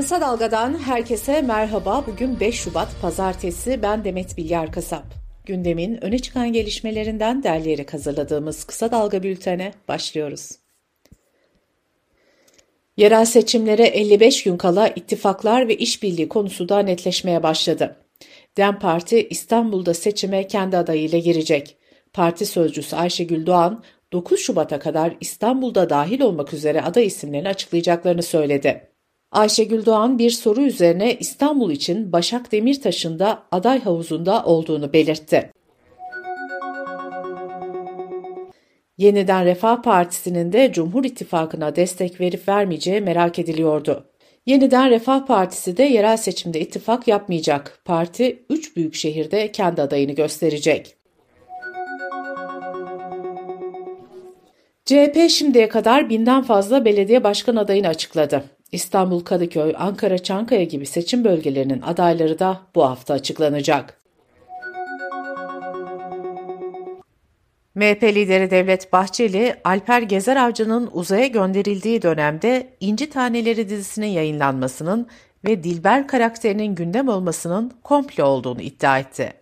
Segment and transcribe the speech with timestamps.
[0.00, 2.04] Kısa Dalga'dan herkese merhaba.
[2.06, 3.82] Bugün 5 Şubat Pazartesi.
[3.82, 5.04] Ben Demet Bilyar Kasap.
[5.46, 10.50] Gündemin öne çıkan gelişmelerinden derleyerek hazırladığımız Kısa Dalga bültene başlıyoruz.
[12.96, 17.96] Yerel seçimlere 55 gün kala ittifaklar ve işbirliği konusu da netleşmeye başladı.
[18.56, 21.76] DEM Parti İstanbul'da seçime kendi adayıyla girecek.
[22.12, 28.89] Parti sözcüsü Ayşegül Doğan, 9 Şubat'a kadar İstanbul'da dahil olmak üzere aday isimlerini açıklayacaklarını söyledi.
[29.32, 35.50] Ayşegül Doğan bir soru üzerine İstanbul için Başak Demirtaş'ın da aday havuzunda olduğunu belirtti.
[38.98, 44.10] Yeniden Refah Partisi'nin de Cumhur İttifakı'na destek verip vermeyeceği merak ediliyordu.
[44.46, 47.80] Yeniden Refah Partisi de yerel seçimde ittifak yapmayacak.
[47.84, 50.96] Parti 3 büyük şehirde kendi adayını gösterecek.
[54.84, 58.44] CHP şimdiye kadar binden fazla belediye başkan adayını açıkladı.
[58.72, 64.00] İstanbul, Kadıköy, Ankara, Çankaya gibi seçim bölgelerinin adayları da bu hafta açıklanacak.
[67.74, 75.06] MHP lideri Devlet Bahçeli, Alper Gezer Avcı'nın uzaya gönderildiği dönemde İnci Taneleri dizisinin yayınlanmasının
[75.44, 79.39] ve Dilber karakterinin gündem olmasının komplo olduğunu iddia etti.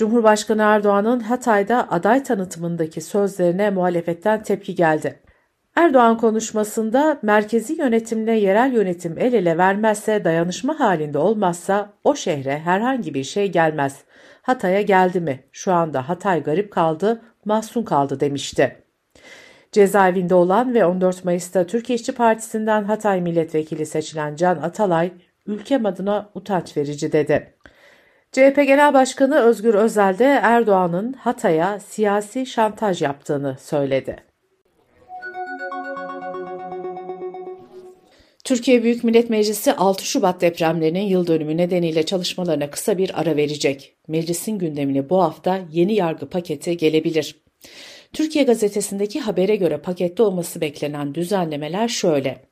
[0.00, 5.20] Cumhurbaşkanı Erdoğan'ın Hatay'da aday tanıtımındaki sözlerine muhalefetten tepki geldi.
[5.76, 13.14] Erdoğan konuşmasında merkezi yönetimle yerel yönetim el ele vermezse dayanışma halinde olmazsa o şehre herhangi
[13.14, 14.00] bir şey gelmez.
[14.42, 15.44] Hatay'a geldi mi?
[15.52, 18.84] Şu anda Hatay garip kaldı, mahzun kaldı demişti.
[19.72, 25.12] Cezaevinde olan ve 14 Mayıs'ta Türkiye İşçi Partisi'nden Hatay milletvekili seçilen Can Atalay,
[25.46, 27.54] ülkem adına utanç verici dedi.
[28.32, 34.16] CHP Genel Başkanı Özgür Özel de Erdoğan'ın Hatay'a siyasi şantaj yaptığını söyledi.
[38.44, 43.96] Türkiye Büyük Millet Meclisi 6 Şubat depremlerinin yıl dönümü nedeniyle çalışmalarına kısa bir ara verecek.
[44.08, 47.42] Meclisin gündemine bu hafta yeni yargı paketi gelebilir.
[48.12, 52.42] Türkiye Gazetesi'ndeki habere göre pakette olması beklenen düzenlemeler şöyle.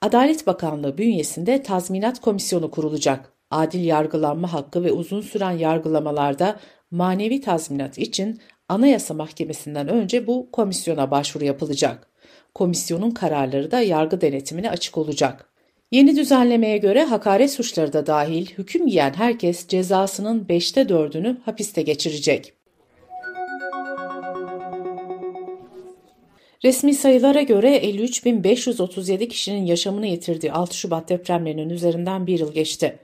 [0.00, 7.98] Adalet Bakanlığı bünyesinde tazminat komisyonu kurulacak adil yargılanma hakkı ve uzun süren yargılamalarda manevi tazminat
[7.98, 12.08] için Anayasa Mahkemesi'nden önce bu komisyona başvuru yapılacak.
[12.54, 15.48] Komisyonun kararları da yargı denetimine açık olacak.
[15.92, 22.52] Yeni düzenlemeye göre hakaret suçları da dahil hüküm giyen herkes cezasının 5'te 4'ünü hapiste geçirecek.
[26.64, 32.98] Resmi sayılara göre 53.537 kişinin yaşamını yitirdiği 6 Şubat depremlerinin üzerinden bir yıl geçti.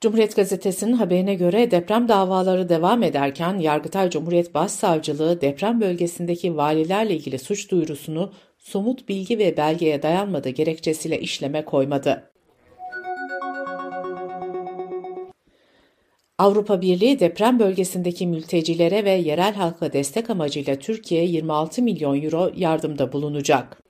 [0.00, 7.38] Cumhuriyet Gazetesi'nin haberine göre deprem davaları devam ederken Yargıtay Cumhuriyet Başsavcılığı deprem bölgesindeki valilerle ilgili
[7.38, 12.30] suç duyurusunu somut bilgi ve belgeye dayanmadığı gerekçesiyle işleme koymadı.
[16.38, 23.12] Avrupa Birliği deprem bölgesindeki mültecilere ve yerel halka destek amacıyla Türkiye'ye 26 milyon euro yardımda
[23.12, 23.89] bulunacak.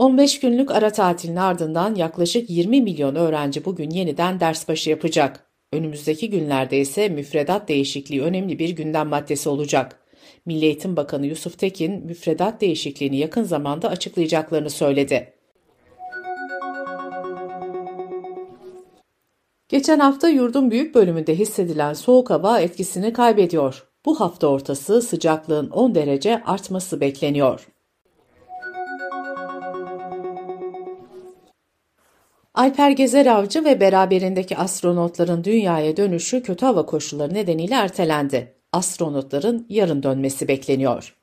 [0.00, 5.46] 15 günlük ara tatilin ardından yaklaşık 20 milyon öğrenci bugün yeniden ders başı yapacak.
[5.72, 10.00] Önümüzdeki günlerde ise müfredat değişikliği önemli bir gündem maddesi olacak.
[10.46, 15.34] Milli Eğitim Bakanı Yusuf Tekin müfredat değişikliğini yakın zamanda açıklayacaklarını söyledi.
[19.68, 23.88] Geçen hafta yurdun büyük bölümünde hissedilen soğuk hava etkisini kaybediyor.
[24.06, 27.66] Bu hafta ortası sıcaklığın 10 derece artması bekleniyor.
[32.60, 38.54] Alper Gezer Avcı ve beraberindeki astronotların dünyaya dönüşü kötü hava koşulları nedeniyle ertelendi.
[38.72, 41.16] Astronotların yarın dönmesi bekleniyor.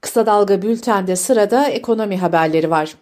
[0.00, 2.94] Kısa Dalga Bülten'de sırada ekonomi haberleri var.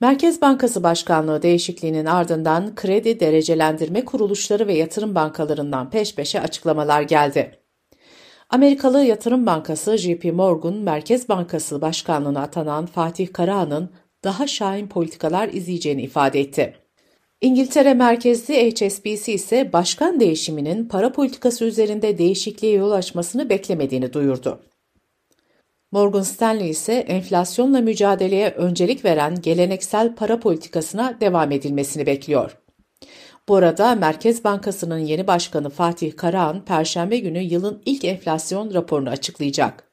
[0.00, 7.65] Merkez Bankası Başkanlığı değişikliğinin ardından kredi derecelendirme kuruluşları ve yatırım bankalarından peş peşe açıklamalar geldi.
[8.50, 13.90] Amerikalı Yatırım Bankası JP Morgan Merkez Bankası Başkanlığı'na atanan Fatih Karahan'ın
[14.24, 16.74] daha şahin politikalar izleyeceğini ifade etti.
[17.40, 24.60] İngiltere merkezli HSBC ise başkan değişiminin para politikası üzerinde değişikliğe yol açmasını beklemediğini duyurdu.
[25.92, 32.56] Morgan Stanley ise enflasyonla mücadeleye öncelik veren geleneksel para politikasına devam edilmesini bekliyor.
[33.48, 39.84] Bu arada Merkez Bankası'nın yeni başkanı Fatih Karahan, Perşembe günü yılın ilk enflasyon raporunu açıklayacak.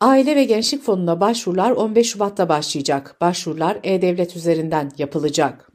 [0.00, 3.16] Aile ve Gençlik Fonu'na başvurular 15 Şubat'ta başlayacak.
[3.20, 5.72] Başvurular E-Devlet üzerinden yapılacak.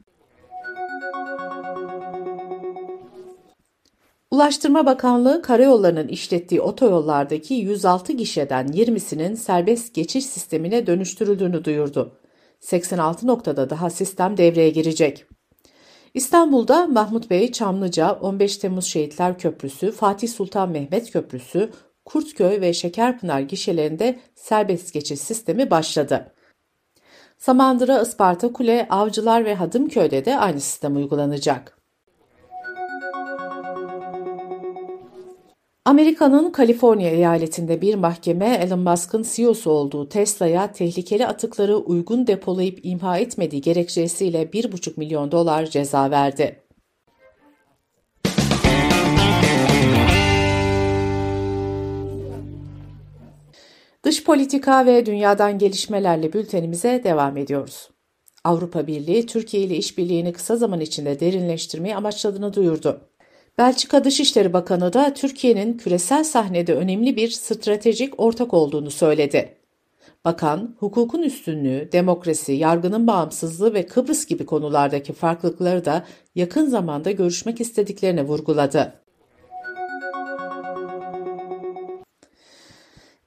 [4.30, 12.21] Ulaştırma Bakanlığı karayollarının işlettiği otoyollardaki 106 gişeden 20'sinin serbest geçiş sistemine dönüştürüldüğünü duyurdu.
[12.62, 15.26] 86 noktada daha sistem devreye girecek.
[16.14, 21.70] İstanbul'da Mahmut Bey, Çamlıca, 15 Temmuz Şehitler Köprüsü, Fatih Sultan Mehmet Köprüsü,
[22.04, 26.32] Kurtköy ve Şekerpınar gişelerinde serbest geçiş sistemi başladı.
[27.38, 31.81] Samandıra, Isparta, Kule, Avcılar ve Hadımköy'de de aynı sistem uygulanacak.
[35.84, 43.18] Amerika'nın Kaliforniya eyaletinde bir mahkeme Elon Musk'ın CEO'su olduğu Tesla'ya tehlikeli atıkları uygun depolayıp imha
[43.18, 46.62] etmediği gerekçesiyle 1,5 milyon dolar ceza verdi.
[54.04, 57.90] Dış politika ve dünyadan gelişmelerle bültenimize devam ediyoruz.
[58.44, 63.00] Avrupa Birliği, Türkiye ile işbirliğini kısa zaman içinde derinleştirmeyi amaçladığını duyurdu.
[63.58, 69.56] Belçika Dışişleri Bakanı da Türkiye'nin küresel sahnede önemli bir stratejik ortak olduğunu söyledi.
[70.24, 76.04] Bakan, hukukun üstünlüğü, demokrasi, yargının bağımsızlığı ve Kıbrıs gibi konulardaki farklılıkları da
[76.34, 78.92] yakın zamanda görüşmek istediklerini vurguladı.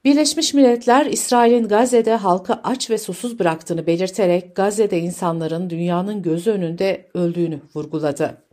[0.04, 7.08] Birleşmiş Milletler, İsrail'in Gazze'de halkı aç ve susuz bıraktığını belirterek Gazze'de insanların dünyanın gözü önünde
[7.14, 8.45] öldüğünü vurguladı.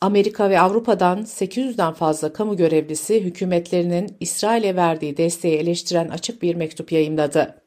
[0.00, 6.92] Amerika ve Avrupa'dan 800'den fazla kamu görevlisi hükümetlerinin İsrail'e verdiği desteği eleştiren açık bir mektup
[6.92, 7.62] yayımladı.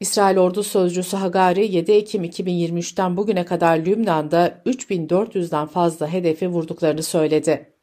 [0.00, 7.75] İsrail Ordu Sözcüsü Hagari 7 Ekim 2023'ten bugüne kadar Lübnan'da 3400'den fazla hedefi vurduklarını söyledi.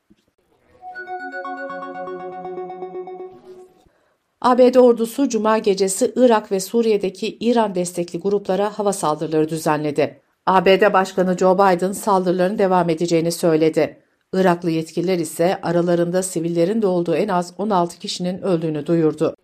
[4.43, 10.21] ABD ordusu Cuma gecesi Irak ve Suriye'deki İran destekli gruplara hava saldırıları düzenledi.
[10.45, 13.97] ABD Başkanı Joe Biden saldırıların devam edeceğini söyledi.
[14.33, 19.35] Iraklı yetkililer ise aralarında sivillerin de olduğu en az 16 kişinin öldüğünü duyurdu.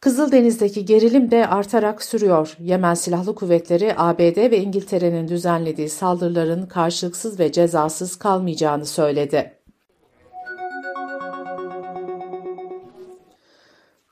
[0.00, 2.56] Kızıldeniz'deki gerilim de artarak sürüyor.
[2.60, 9.53] Yemen Silahlı Kuvvetleri ABD ve İngiltere'nin düzenlediği saldırıların karşılıksız ve cezasız kalmayacağını söyledi.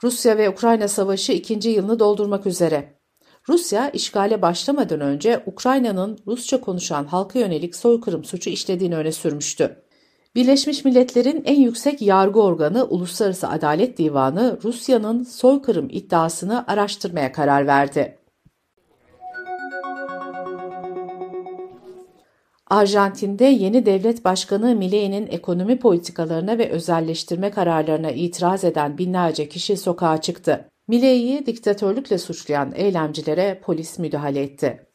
[0.05, 2.99] Rusya ve Ukrayna savaşı ikinci yılını doldurmak üzere.
[3.49, 9.83] Rusya işgale başlamadan önce Ukrayna'nın Rusça konuşan halka yönelik soykırım suçu işlediğini öne sürmüştü.
[10.35, 18.22] Birleşmiş Milletler'in en yüksek yargı organı Uluslararası Adalet Divanı Rusya'nın soykırım iddiasını araştırmaya karar verdi.
[22.73, 30.21] Arjantin'de yeni devlet başkanı Milei'nin ekonomi politikalarına ve özelleştirme kararlarına itiraz eden binlerce kişi sokağa
[30.21, 30.69] çıktı.
[30.89, 34.87] Milei'yi diktatörlükle suçlayan eylemcilere polis müdahale etti.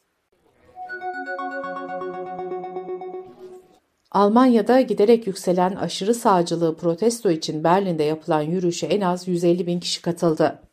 [4.11, 10.01] Almanya'da giderek yükselen aşırı sağcılığı protesto için Berlin'de yapılan yürüyüşe en az 150 bin kişi
[10.01, 10.66] katıldı.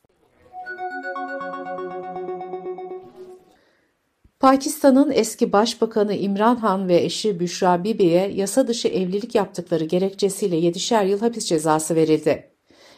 [4.44, 11.06] Pakistan'ın eski başbakanı İmran Han ve eşi Büşra Bibi'ye yasa dışı evlilik yaptıkları gerekçesiyle 7'şer
[11.06, 12.51] yıl hapis cezası verildi.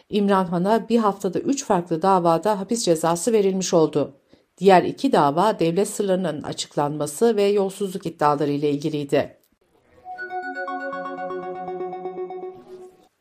[0.09, 4.15] İmran Han'a bir haftada 3 farklı davada hapis cezası verilmiş oldu.
[4.59, 9.39] Diğer iki dava devlet sırlarının açıklanması ve yolsuzluk iddiaları ile ilgiliydi.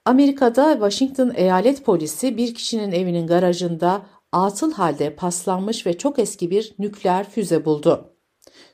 [0.06, 6.76] Amerika'da Washington eyalet polisi bir kişinin evinin garajında atıl halde paslanmış ve çok eski bir
[6.80, 8.15] nükleer füze buldu.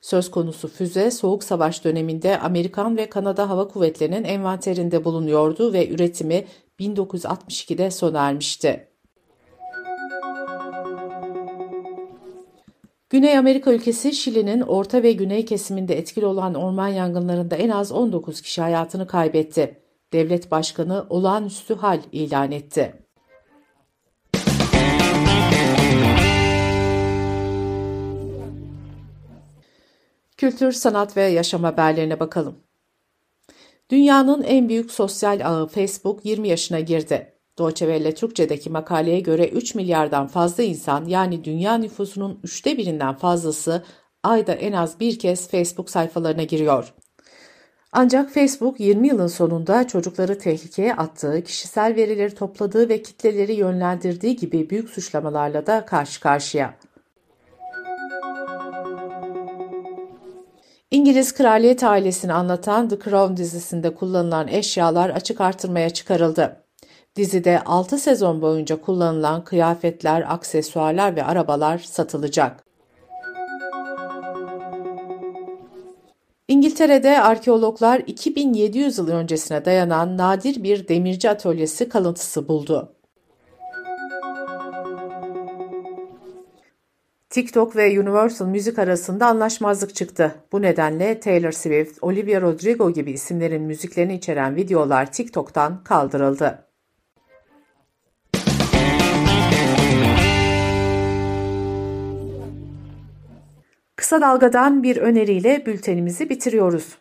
[0.01, 6.46] Söz konusu füze Soğuk Savaş döneminde Amerikan ve Kanada Hava Kuvvetleri'nin envanterinde bulunuyordu ve üretimi
[6.79, 8.88] 1962'de sona ermişti.
[13.10, 18.41] Güney Amerika ülkesi Şili'nin orta ve güney kesiminde etkili olan orman yangınlarında en az 19
[18.41, 19.81] kişi hayatını kaybetti.
[20.13, 22.93] Devlet başkanı olağanüstü hal ilan etti.
[30.41, 32.55] Kültür, sanat ve yaşam haberlerine bakalım.
[33.89, 37.33] Dünyanın en büyük sosyal ağı Facebook 20 yaşına girdi.
[37.60, 43.83] Deutsche Welle Türkçe'deki makaleye göre 3 milyardan fazla insan yani dünya nüfusunun üçte birinden fazlası
[44.24, 46.93] ayda en az bir kez Facebook sayfalarına giriyor.
[47.91, 54.69] Ancak Facebook 20 yılın sonunda çocukları tehlikeye attığı, kişisel verileri topladığı ve kitleleri yönlendirdiği gibi
[54.69, 56.74] büyük suçlamalarla da karşı karşıya.
[60.91, 66.63] İngiliz kraliyet ailesini anlatan The Crown dizisinde kullanılan eşyalar açık artırmaya çıkarıldı.
[67.15, 72.63] Dizide 6 sezon boyunca kullanılan kıyafetler, aksesuarlar ve arabalar satılacak.
[76.48, 82.95] İngiltere'de arkeologlar 2700 yıl öncesine dayanan nadir bir demirci atölyesi kalıntısı buldu.
[87.32, 90.36] TikTok ve Universal Müzik arasında anlaşmazlık çıktı.
[90.52, 96.68] Bu nedenle Taylor Swift, Olivia Rodrigo gibi isimlerin müziklerini içeren videolar TikTok'tan kaldırıldı.
[103.96, 106.98] Kısa Dalga'dan bir öneriyle bültenimizi bitiriyoruz.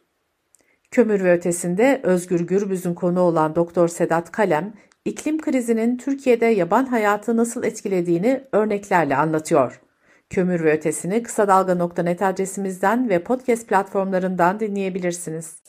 [0.91, 4.73] Kömür ve ötesinde Özgür Gürbüz'ün konu olan Doktor Sedat Kalem,
[5.05, 9.81] iklim krizinin Türkiye'de yaban hayatı nasıl etkilediğini örneklerle anlatıyor.
[10.31, 15.63] Kömür ve ötesini kısa dalga.net adresimizden ve podcast platformlarından dinleyebilirsiniz.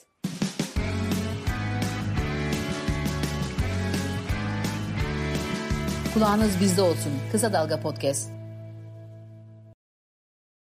[6.13, 7.12] Kulağınız bizde olsun.
[7.32, 8.40] Kısa Dalga Podcast.